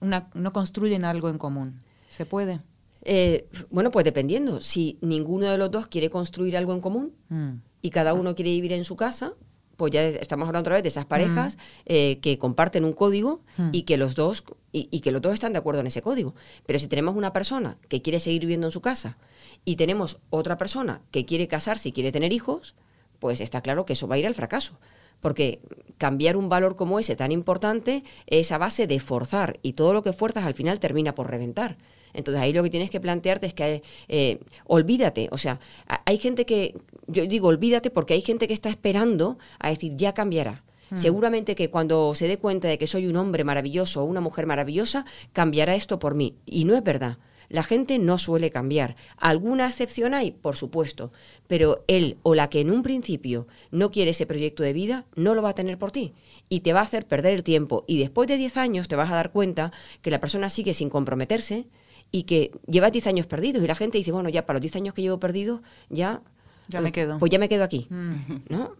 [0.00, 1.80] una, no construyen algo en común.
[2.08, 2.60] ¿Se puede?
[3.02, 4.60] Eh, bueno, pues dependiendo.
[4.60, 7.50] Si ninguno de los dos quiere construir algo en común Mm.
[7.82, 9.34] y cada uno quiere vivir en su casa,
[9.76, 13.68] pues ya estamos hablando otra vez de esas parejas eh, que comparten un código Mm.
[13.72, 16.34] y que los dos y, y que los dos están de acuerdo en ese código.
[16.66, 19.18] Pero si tenemos una persona que quiere seguir viviendo en su casa
[19.66, 22.74] y tenemos otra persona que quiere casarse y quiere tener hijos,
[23.18, 24.78] pues está claro que eso va a ir al fracaso.
[25.20, 25.60] Porque
[25.98, 30.02] cambiar un valor como ese tan importante es a base de forzar y todo lo
[30.02, 31.76] que fuerzas al final termina por reventar.
[32.14, 35.58] Entonces ahí lo que tienes que plantearte es que eh, olvídate, o sea,
[36.04, 36.76] hay gente que,
[37.08, 40.62] yo digo olvídate porque hay gente que está esperando a decir ya cambiará.
[40.94, 44.46] Seguramente que cuando se dé cuenta de que soy un hombre maravilloso o una mujer
[44.46, 46.36] maravillosa, cambiará esto por mí.
[46.46, 47.18] Y no es verdad.
[47.48, 48.96] La gente no suele cambiar.
[49.16, 50.32] ¿Alguna excepción hay?
[50.32, 51.12] Por supuesto.
[51.46, 55.34] Pero él o la que en un principio no quiere ese proyecto de vida, no
[55.34, 56.12] lo va a tener por ti.
[56.48, 57.84] Y te va a hacer perder el tiempo.
[57.86, 60.90] Y después de 10 años te vas a dar cuenta que la persona sigue sin
[60.90, 61.66] comprometerse
[62.12, 63.62] y que lleva 10 años perdidos.
[63.62, 66.22] Y la gente dice, bueno, ya para los 10 años que llevo perdido, ya...
[66.68, 67.18] Ya me quedo.
[67.20, 67.86] Pues ya me quedo aquí.
[67.90, 68.14] Mm.
[68.48, 68.72] ¿no?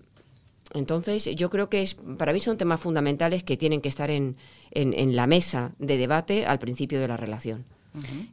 [0.74, 4.36] Entonces, yo creo que es, para mí son temas fundamentales que tienen que estar en,
[4.72, 7.64] en- en la mesa de debate al principio de la relación.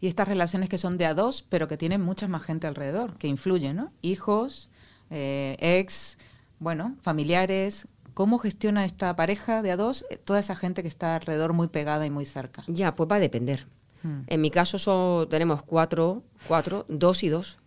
[0.02, 3.18] Y estas relaciones que son de a dos, pero que tienen mucha más gente alrededor,
[3.18, 3.92] que influyen, ¿no?
[4.02, 4.70] Hijos,
[5.10, 6.18] eh, ex,
[6.60, 7.88] bueno, familiares.
[8.14, 11.68] ¿Cómo gestiona esta pareja de a dos eh, toda esa gente que está alrededor muy
[11.68, 12.64] pegada y muy cerca?
[12.68, 13.66] Ya, pues va a depender.
[14.04, 14.20] Mm.
[14.28, 17.58] En mi caso so- tenemos cuatro, cuatro, dos y dos.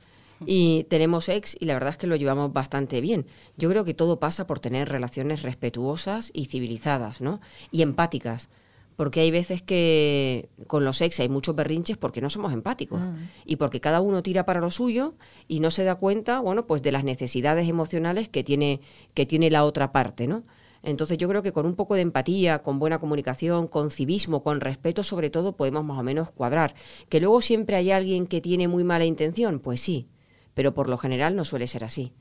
[0.44, 3.24] Y tenemos ex y la verdad es que lo llevamos bastante bien.
[3.56, 7.40] Yo creo que todo pasa por tener relaciones respetuosas y civilizadas, ¿no?
[7.70, 8.50] Y empáticas.
[8.96, 13.00] Porque hay veces que con los ex hay muchos berrinches porque no somos empáticos.
[13.44, 15.14] Y porque cada uno tira para lo suyo
[15.46, 18.80] y no se da cuenta, bueno, pues de las necesidades emocionales que tiene,
[19.12, 20.44] que tiene la otra parte, ¿no?
[20.82, 24.60] Entonces yo creo que con un poco de empatía, con buena comunicación, con civismo, con
[24.60, 26.74] respeto sobre todo, podemos más o menos cuadrar.
[27.08, 30.08] Que luego siempre hay alguien que tiene muy mala intención, pues sí,
[30.54, 32.12] pero por lo general no suele ser así.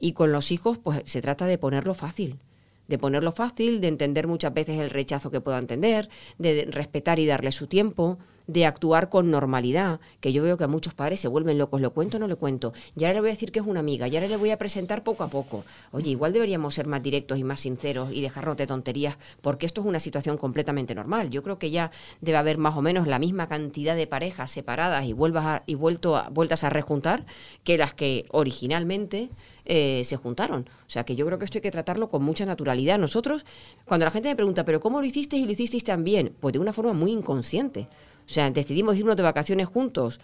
[0.00, 2.40] Y con los hijos, pues se trata de ponerlo fácil,
[2.88, 7.26] de ponerlo fácil, de entender muchas veces el rechazo que pueda entender, de respetar y
[7.26, 11.28] darle su tiempo, de actuar con normalidad, que yo veo que a muchos padres se
[11.28, 12.72] vuelven locos, ¿lo cuento o no lo cuento?
[12.96, 14.58] Y ahora le voy a decir que es una amiga, y ahora le voy a
[14.58, 15.64] presentar poco a poco.
[15.92, 19.82] Oye, igual deberíamos ser más directos y más sinceros y dejarnos de tonterías, porque esto
[19.82, 21.28] es una situación completamente normal.
[21.30, 21.90] Yo creo que ya
[22.22, 26.16] debe haber más o menos la misma cantidad de parejas separadas y, vuelvas y vuelto
[26.16, 27.26] a, vueltas a rejuntar
[27.64, 29.28] que las que originalmente
[29.66, 30.70] eh, se juntaron.
[30.86, 32.98] O sea que yo creo que esto hay que tratarlo con mucha naturalidad.
[32.98, 33.44] Nosotros,
[33.84, 36.34] cuando la gente me pregunta, ¿pero cómo lo hicisteis y lo hicisteis tan bien?
[36.40, 37.88] Pues de una forma muy inconsciente.
[38.28, 40.20] O sea, decidimos irnos de vacaciones juntos.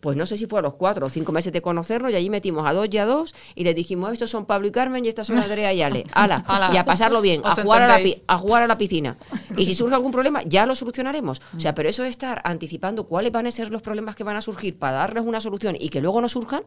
[0.00, 2.30] Pues no sé si fue a los cuatro o cinco meses de conocernos y allí
[2.30, 5.08] metimos a dos y a dos y les dijimos, estos son Pablo y Carmen y
[5.08, 6.06] estas son Andrea y Ale.
[6.12, 6.44] ¡Hala!
[6.72, 9.16] y a pasarlo bien, a jugar a, la, a jugar a la piscina.
[9.56, 11.42] Y si surge algún problema, ya lo solucionaremos.
[11.56, 14.36] O sea, pero eso es estar anticipando cuáles van a ser los problemas que van
[14.36, 16.62] a surgir para darles una solución y que luego no surjan,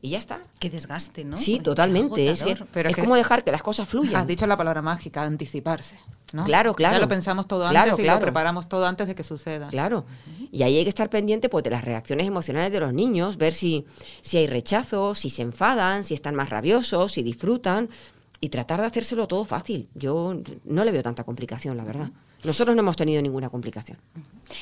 [0.00, 0.40] y ya está.
[0.58, 1.36] Qué desgaste, ¿no?
[1.36, 2.30] Sí, totalmente.
[2.30, 4.16] Es, Pero es como dejar que las cosas fluyan.
[4.16, 5.98] Has dicho la palabra mágica, anticiparse.
[6.32, 6.44] ¿no?
[6.44, 6.94] Claro, claro.
[6.94, 9.68] Ya lo pensamos todo antes y lo preparamos todo antes de que suceda.
[9.68, 10.04] Claro.
[10.52, 13.54] Y ahí hay que estar pendiente pues, de las reacciones emocionales de los niños, ver
[13.54, 13.86] si,
[14.20, 17.88] si hay rechazo, si se enfadan, si están más rabiosos, si disfrutan
[18.40, 19.88] y tratar de hacérselo todo fácil.
[19.94, 22.10] Yo no le veo tanta complicación, la verdad.
[22.44, 23.98] Nosotros no hemos tenido ninguna complicación.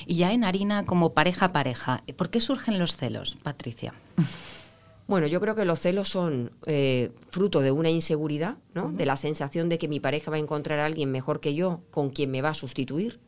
[0.07, 3.93] Y ya en harina como pareja pareja, ¿por qué surgen los celos, Patricia?
[5.07, 8.91] Bueno, yo creo que los celos son eh, fruto de una inseguridad, ¿no?
[8.91, 11.81] De la sensación de que mi pareja va a encontrar a alguien mejor que yo,
[11.93, 13.21] con quien me va a sustituir.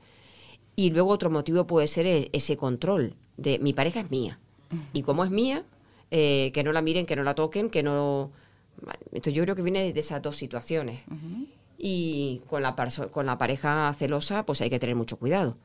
[0.75, 4.41] Y luego otro motivo puede ser e, ese control de mi pareja es mía.
[4.93, 5.65] Y como es mía,
[6.11, 8.33] eh, que no la miren, que no la toquen, que no...
[9.13, 11.03] Entonces yo creo que viene de esas dos situaciones.
[11.79, 12.75] Y con la,
[13.13, 15.57] con la pareja celosa, pues hay que tener mucho cuidado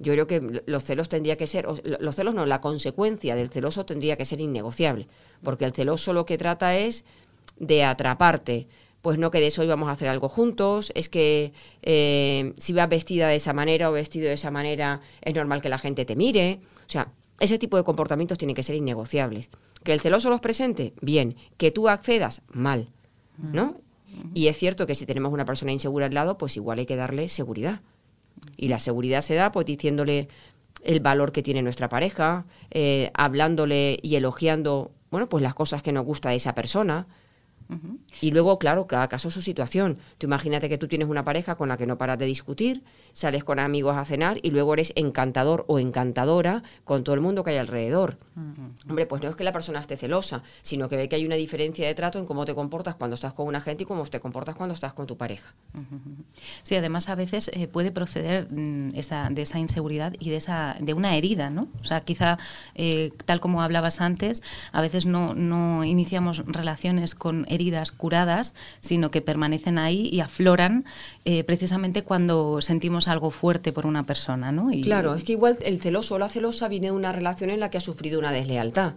[0.00, 3.84] yo creo que los celos tendría que ser, los celos no, la consecuencia del celoso
[3.84, 5.06] tendría que ser innegociable,
[5.42, 7.04] porque el celoso lo que trata es
[7.58, 8.66] de atraparte.
[9.02, 12.88] Pues no que de eso íbamos a hacer algo juntos, es que eh, si vas
[12.88, 16.16] vestida de esa manera o vestido de esa manera, es normal que la gente te
[16.16, 16.60] mire.
[16.86, 19.48] O sea, ese tipo de comportamientos tienen que ser innegociables.
[19.84, 21.36] Que el celoso los presente, bien.
[21.56, 22.88] Que tú accedas, mal.
[23.38, 23.80] ¿No?
[24.34, 26.96] Y es cierto que si tenemos una persona insegura al lado, pues igual hay que
[26.96, 27.80] darle seguridad.
[28.56, 30.28] Y la seguridad se da pues diciéndole
[30.82, 35.92] el valor que tiene nuestra pareja, eh, hablándole y elogiando, bueno, pues las cosas que
[35.92, 37.06] nos gusta de esa persona,
[38.20, 39.98] y luego, claro, cada caso su situación.
[40.18, 43.44] Tú imagínate que tú tienes una pareja con la que no paras de discutir, sales
[43.44, 47.50] con amigos a cenar y luego eres encantador o encantadora con todo el mundo que
[47.50, 48.18] hay alrededor.
[48.88, 51.36] Hombre, pues no es que la persona esté celosa, sino que ve que hay una
[51.36, 54.20] diferencia de trato en cómo te comportas cuando estás con una gente y cómo te
[54.20, 55.54] comportas cuando estás con tu pareja.
[56.62, 60.76] Sí, además a veces eh, puede proceder mm, esa, de esa inseguridad y de, esa,
[60.80, 61.68] de una herida, ¿no?
[61.80, 62.38] O sea, quizá,
[62.74, 67.59] eh, tal como hablabas antes, a veces no, no iniciamos relaciones con heridas
[67.96, 70.84] curadas, sino que permanecen ahí y afloran
[71.24, 74.52] eh, precisamente cuando sentimos algo fuerte por una persona.
[74.52, 74.72] ¿no?
[74.72, 77.60] Y, claro, es que igual el celoso o la celosa viene de una relación en
[77.60, 78.94] la que ha sufrido una deslealtad.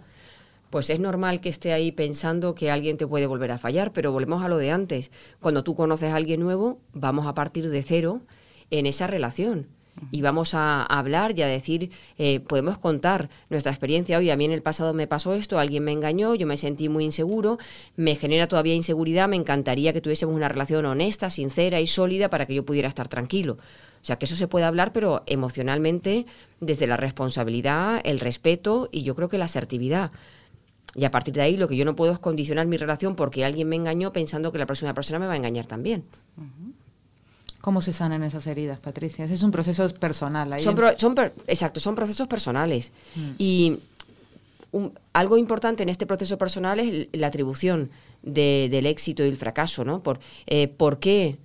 [0.70, 4.10] Pues es normal que esté ahí pensando que alguien te puede volver a fallar, pero
[4.10, 5.10] volvemos a lo de antes.
[5.40, 8.22] Cuando tú conoces a alguien nuevo, vamos a partir de cero
[8.70, 9.68] en esa relación
[10.10, 14.18] y vamos a, hablar y a decir, eh, podemos contar nuestra experiencia.
[14.18, 16.88] Oye, a mí en el pasado me pasó esto, alguien me engañó, yo me sentí
[16.88, 17.58] muy inseguro,
[17.96, 22.46] me genera todavía inseguridad, me encantaría que tuviésemos una relación honesta, sincera y sólida para
[22.46, 23.58] que yo pudiera estar tranquilo.
[24.02, 26.26] O sea, que eso se puede hablar, pero emocionalmente,
[26.60, 30.10] desde la responsabilidad, el respeto y yo creo que la asertividad.
[30.94, 33.44] Y a partir de ahí lo que yo no puedo es condicionar mi relación porque
[33.44, 36.04] alguien me engañó pensando que la próxima persona me va a engañar también.
[37.64, 39.24] ¿Cómo se sanan esas heridas, Patricia?
[39.24, 40.54] Es un proceso personal.
[40.60, 42.92] son, exacto, son procesos personales.
[43.14, 43.30] Mm.
[43.38, 43.78] Y
[45.14, 47.88] algo importante en este proceso personal es la atribución
[48.20, 50.02] del éxito y el fracaso, ¿no?
[50.02, 51.38] Por, eh, ¿Por qué?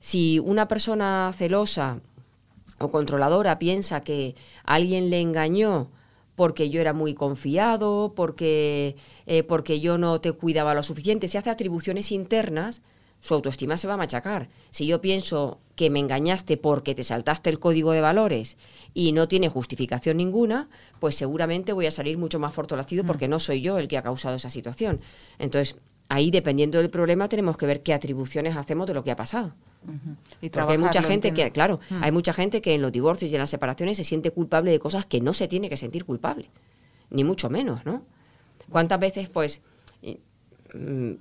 [0.00, 1.98] Si una persona celosa
[2.78, 4.34] o controladora piensa que
[4.64, 5.90] alguien le engañó
[6.36, 11.36] porque yo era muy confiado, porque, eh, porque yo no te cuidaba lo suficiente, se
[11.36, 12.80] hace atribuciones internas,
[13.20, 14.48] su autoestima se va a machacar.
[14.70, 18.56] Si yo pienso que me engañaste porque te saltaste el código de valores
[18.94, 20.68] y no tiene justificación ninguna,
[21.00, 23.06] pues seguramente voy a salir mucho más fortalecido mm.
[23.06, 25.00] porque no soy yo el que ha causado esa situación.
[25.38, 25.76] Entonces,
[26.08, 29.54] ahí dependiendo del problema tenemos que ver qué atribuciones hacemos de lo que ha pasado.
[30.40, 32.02] y porque hay mucha gente que, claro, mm.
[32.02, 34.78] hay mucha gente que en los divorcios y en las separaciones se siente culpable de
[34.78, 36.50] cosas que no se tiene que sentir culpable,
[37.10, 38.02] ni mucho menos, ¿no?
[38.70, 39.62] ¿Cuántas veces, pues,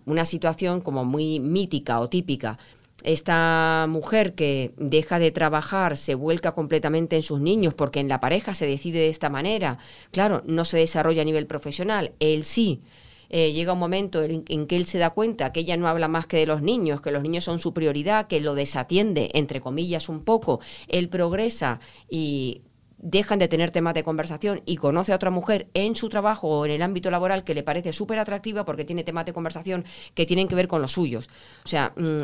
[0.05, 2.57] una situación como muy mítica o típica.
[3.03, 8.19] Esta mujer que deja de trabajar, se vuelca completamente en sus niños porque en la
[8.19, 9.77] pareja se decide de esta manera.
[10.11, 12.81] Claro, no se desarrolla a nivel profesional, él sí.
[13.29, 16.07] Eh, llega un momento en, en, que él se da cuenta que ella no habla
[16.07, 19.61] más que de los niños, que los niños son su prioridad, que lo desatiende, entre
[19.61, 20.59] comillas, un poco.
[20.87, 22.61] Él progresa y
[22.97, 26.65] dejan de tener temas de conversación y conoce a otra mujer en su trabajo o
[26.65, 30.25] en el ámbito laboral que le parece súper atractiva porque tiene temas de conversación que
[30.25, 31.29] tienen que ver con los suyos.
[31.63, 32.23] O sea, mm,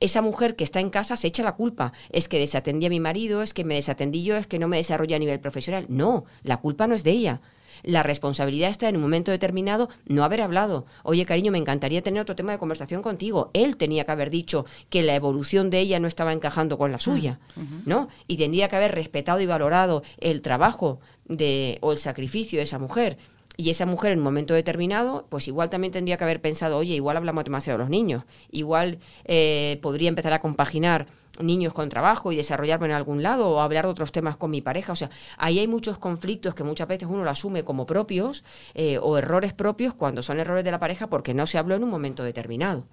[0.00, 1.92] esa mujer que está en casa se echa la culpa.
[2.10, 4.76] Es que desatendí a mi marido, es que me desatendí yo, es que no me
[4.76, 5.86] desarrolla a nivel profesional.
[5.88, 7.40] No, la culpa no es de ella
[7.82, 10.86] la responsabilidad está en un momento determinado no haber hablado.
[11.02, 13.50] Oye, cariño, me encantaría tener otro tema de conversación contigo.
[13.54, 17.00] Él tenía que haber dicho que la evolución de ella no estaba encajando con la
[17.00, 17.40] suya,
[17.84, 18.08] ¿no?
[18.26, 22.78] Y tendría que haber respetado y valorado el trabajo de, o el sacrificio de esa
[22.78, 23.18] mujer.
[23.56, 26.94] Y esa mujer en un momento determinado, pues igual también tendría que haber pensado, oye,
[26.94, 31.06] igual hablamos demasiado de los niños, igual eh, podría empezar a compaginar
[31.40, 34.60] niños con trabajo y desarrollarme en algún lado o hablar de otros temas con mi
[34.60, 34.92] pareja.
[34.92, 38.98] O sea, ahí hay muchos conflictos que muchas veces uno lo asume como propios eh,
[39.00, 41.90] o errores propios cuando son errores de la pareja porque no se habló en un
[41.90, 42.84] momento determinado.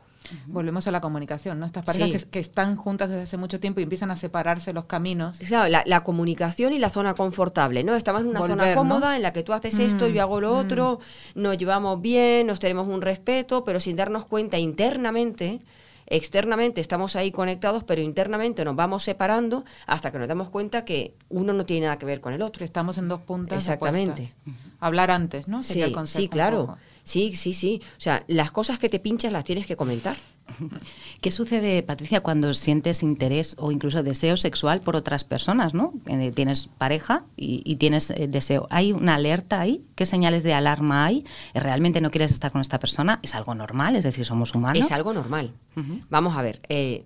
[0.48, 1.66] Volvemos a la comunicación, ¿no?
[1.66, 5.38] Estas parejas que, están juntas desde hace mucho tiempo y empiezan a separarse los caminos.
[5.40, 7.96] Claro, la, comunicación y la zona confortable, ¿no?
[7.96, 10.58] Estamos en una zona cómoda en la que tú haces esto, yo hago lo mm,
[10.58, 11.00] otro,
[11.36, 11.42] mm.
[11.42, 15.62] nos llevamos bien, nos tenemos un respeto, pero sin darnos cuenta internamente
[16.10, 21.16] externamente estamos ahí conectados, pero internamente nos vamos separando hasta que nos damos cuenta que
[21.30, 22.66] uno no tiene nada que ver con el otro.
[22.66, 23.60] Estamos en dos puntas.
[23.60, 24.34] Exactamente.
[24.80, 25.62] Hablar antes, ¿no?
[25.64, 26.78] sí, sí, claro.
[27.04, 27.82] Sí, sí, sí.
[27.98, 30.18] O sea, las cosas que te pinchas las tienes que comentar.
[31.22, 35.94] ¿Qué sucede, Patricia, cuando sientes interés o incluso deseo sexual por otras personas, ¿no?
[36.08, 38.68] Eh, tienes pareja y, tienes eh, deseo.
[38.70, 39.86] ¿Hay una alerta ahí?
[39.96, 41.26] ¿Qué señales de alarma hay?
[41.54, 43.20] ¿Realmente no quieres estar con esta persona?
[43.22, 43.96] ¿Es algo normal?
[43.96, 44.86] Es decir, somos humanos.
[44.86, 45.54] Es algo normal.
[46.10, 46.62] Vamos a ver.
[46.68, 47.06] Eh,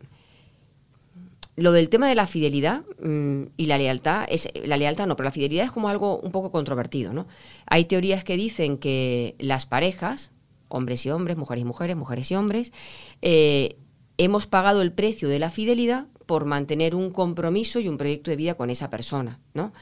[1.55, 5.25] lo del tema de la fidelidad mm, y la lealtad, es, la lealtad no, pero
[5.25, 7.27] la fidelidad es como algo un poco controvertido, ¿no?
[7.67, 10.31] Hay teorías que dicen que las parejas,
[10.67, 12.73] hombres y hombres, mujeres y mujeres, mujeres y hombres,
[13.21, 13.77] eh,
[14.17, 18.37] hemos pagado el precio de la fidelidad por mantener un compromiso y un proyecto de
[18.37, 19.73] vida con esa persona, ¿no?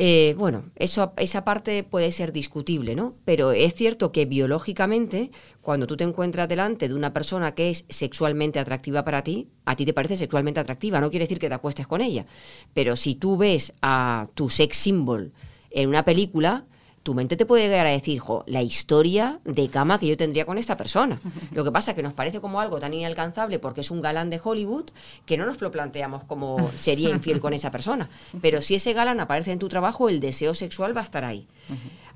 [0.00, 3.16] Eh, bueno, eso, esa parte puede ser discutible, ¿no?
[3.24, 7.84] Pero es cierto que biológicamente, cuando tú te encuentras delante de una persona que es
[7.88, 11.54] sexualmente atractiva para ti, a ti te parece sexualmente atractiva, no quiere decir que te
[11.54, 12.26] acuestes con ella.
[12.74, 15.32] Pero si tú ves a tu sex symbol
[15.70, 16.67] en una película,
[17.08, 20.44] tu mente te puede llegar a decir, jo, la historia de cama que yo tendría
[20.44, 21.18] con esta persona.
[21.52, 24.28] Lo que pasa es que nos parece como algo tan inalcanzable porque es un galán
[24.28, 24.90] de Hollywood
[25.24, 28.10] que no nos lo planteamos como sería infiel con esa persona.
[28.42, 31.46] Pero si ese galán aparece en tu trabajo, el deseo sexual va a estar ahí.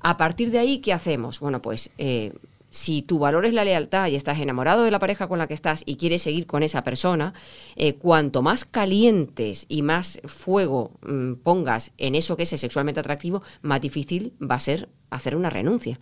[0.01, 1.39] A partir de ahí, ¿qué hacemos?
[1.39, 2.33] Bueno, pues eh,
[2.73, 5.53] si tu valor es la lealtad y estás enamorado de la pareja con la que
[5.53, 7.35] estás y quieres seguir con esa persona,
[7.75, 13.43] eh, cuanto más calientes y más fuego mm, pongas en eso que es sexualmente atractivo,
[13.61, 15.99] más difícil va a ser hacer una renuncia.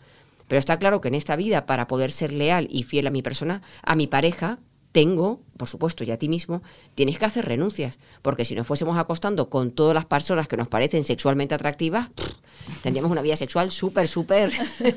[0.48, 3.22] Pero está claro que en esta vida, para poder ser leal y fiel a mi
[3.22, 4.60] persona, a mi pareja,
[4.92, 6.62] tengo, por supuesto, y a ti mismo,
[6.96, 10.68] tienes que hacer renuncias, porque si nos fuésemos acostando con todas las personas que nos
[10.68, 12.10] parecen sexualmente atractivas,
[12.84, 14.52] tendríamos una vida sexual súper, súper...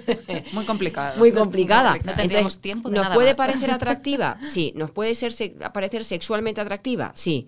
[0.53, 1.15] Muy complicada.
[1.17, 1.97] Muy complicada.
[2.05, 4.39] No tendríamos tiempo ¿Nos puede parecer atractiva?
[4.45, 4.73] Sí.
[4.77, 5.33] ¿Nos puede ser,
[5.73, 7.13] parecer sexualmente atractiva?
[7.15, 7.47] Sí.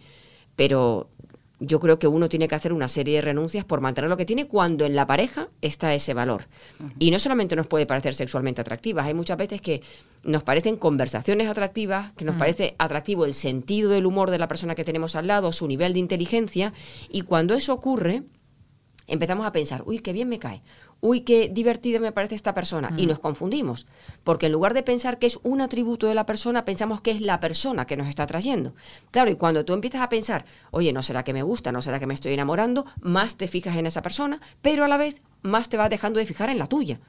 [0.55, 1.11] Pero
[1.59, 4.27] yo creo que uno tiene que hacer una serie de renuncias por mantener lo que
[4.27, 6.49] tiene cuando en la pareja está ese valor.
[6.99, 9.83] Y no solamente nos puede parecer sexualmente atractivas, hay muchas veces que
[10.23, 14.75] nos parecen conversaciones atractivas, que nos parece atractivo el sentido del humor de la persona
[14.75, 16.75] que tenemos al lado, su nivel de inteligencia,
[17.09, 18.25] y cuando eso ocurre,
[19.07, 20.63] empezamos a pensar, uy, qué bien me cae,
[21.01, 22.93] uy, qué divertida me parece esta persona.
[22.97, 23.09] Y mm.
[23.09, 23.87] nos confundimos,
[24.25, 27.21] porque en lugar de pensar que es un atributo de la persona, pensamos que es
[27.21, 28.75] la persona que nos está trayendo.
[29.11, 31.99] Claro, y cuando tú empiezas a pensar, oye, no será que me gusta, no será
[31.99, 35.69] que me estoy enamorando, más te fijas en esa persona, pero a la vez más
[35.69, 37.01] te vas dejando de fijar en la tuya.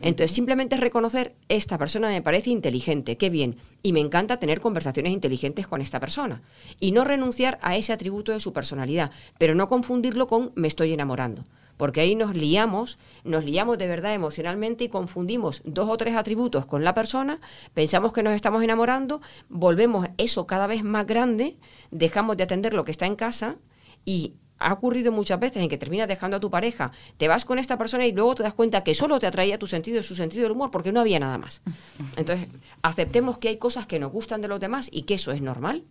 [0.00, 5.12] Entonces, simplemente reconocer, esta persona me parece inteligente, qué bien, y me encanta tener conversaciones
[5.12, 6.42] inteligentes con esta persona.
[6.78, 10.92] Y no renunciar a ese atributo de su personalidad, pero no confundirlo con me estoy
[10.92, 11.44] enamorando
[11.76, 16.66] porque ahí nos liamos, nos liamos de verdad emocionalmente y confundimos dos o tres atributos
[16.66, 17.40] con la persona,
[17.74, 21.56] pensamos que nos estamos enamorando, volvemos eso cada vez más grande,
[21.90, 23.56] dejamos de atender lo que está en casa
[24.04, 27.58] y ha ocurrido muchas veces en que terminas dejando a tu pareja, te vas con
[27.58, 30.44] esta persona y luego te das cuenta que solo te atraía tu sentido, su sentido
[30.44, 31.62] del humor, porque no había nada más.
[32.16, 32.48] Entonces,
[32.82, 35.84] aceptemos que hay cosas que nos gustan de los demás y que eso es normal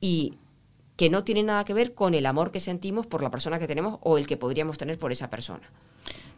[0.00, 0.34] y
[0.96, 3.66] que no tiene nada que ver con el amor que sentimos por la persona que
[3.66, 5.70] tenemos o el que podríamos tener por esa persona.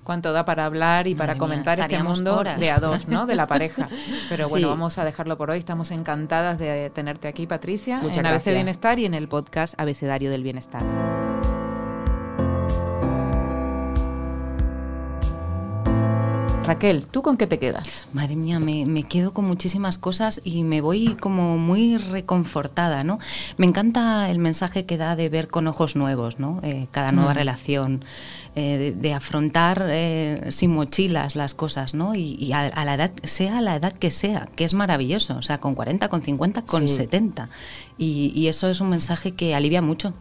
[0.04, 3.24] Cuánto da para hablar y para comentar este mundo de a dos, ¿no?
[3.24, 3.88] De la pareja.
[4.28, 5.58] Pero bueno, vamos a dejarlo por hoy.
[5.58, 10.30] Estamos encantadas de tenerte aquí, Patricia, Muchas en ABC Bienestar y en el podcast Abecedario
[10.30, 11.23] del Bienestar.
[16.64, 18.08] Raquel, ¿tú con qué te quedas?
[18.14, 23.18] Madre mía, me, quedo con muchísimas cosas y me voy como muy reconfortada, ¿no?
[23.58, 26.60] Me encanta el mensaje que da de ver con ojos nuevos, ¿no?
[26.62, 27.36] Eh, cada nueva mm.
[27.36, 28.04] relación,
[28.54, 32.14] eh, de, afrontar eh, sin mochilas las cosas, ¿no?
[32.14, 35.74] Y, a, la edad, sea la edad que sea, que es maravilloso, o sea, con
[35.74, 37.50] 40, con 50, con 70.
[37.98, 40.14] Y, eso es un mensaje que alivia mucho.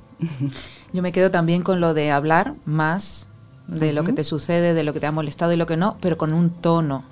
[0.92, 3.28] Yo me quedo también con lo de hablar más
[3.68, 5.98] de lo que te sucede, de lo que te ha molestado y lo que no,
[6.02, 7.04] pero con un tono.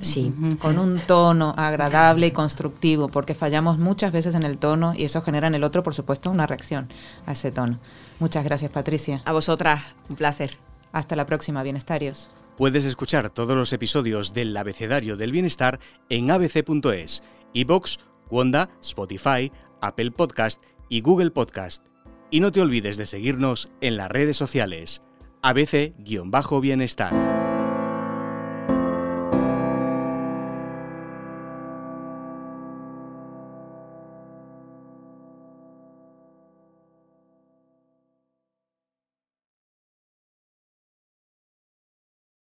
[0.00, 0.32] Sí.
[0.58, 5.22] Con un tono agradable y constructivo, porque fallamos muchas veces en el tono y eso
[5.22, 6.88] genera en el otro, por supuesto, una reacción
[7.24, 7.78] a ese tono.
[8.18, 9.22] Muchas gracias, Patricia.
[9.24, 10.58] A vosotras, un placer.
[10.92, 12.30] Hasta la próxima, bienestarios.
[12.56, 15.78] Puedes escuchar todos los episodios del Abecedario del Bienestar
[16.08, 17.98] en abc.es, iBox,
[18.30, 21.84] Wanda, Spotify, Apple Podcast y Google Podcast.
[22.30, 25.02] Y no te olvides de seguirnos en las redes sociales.
[25.42, 27.35] ABC-Bienestar.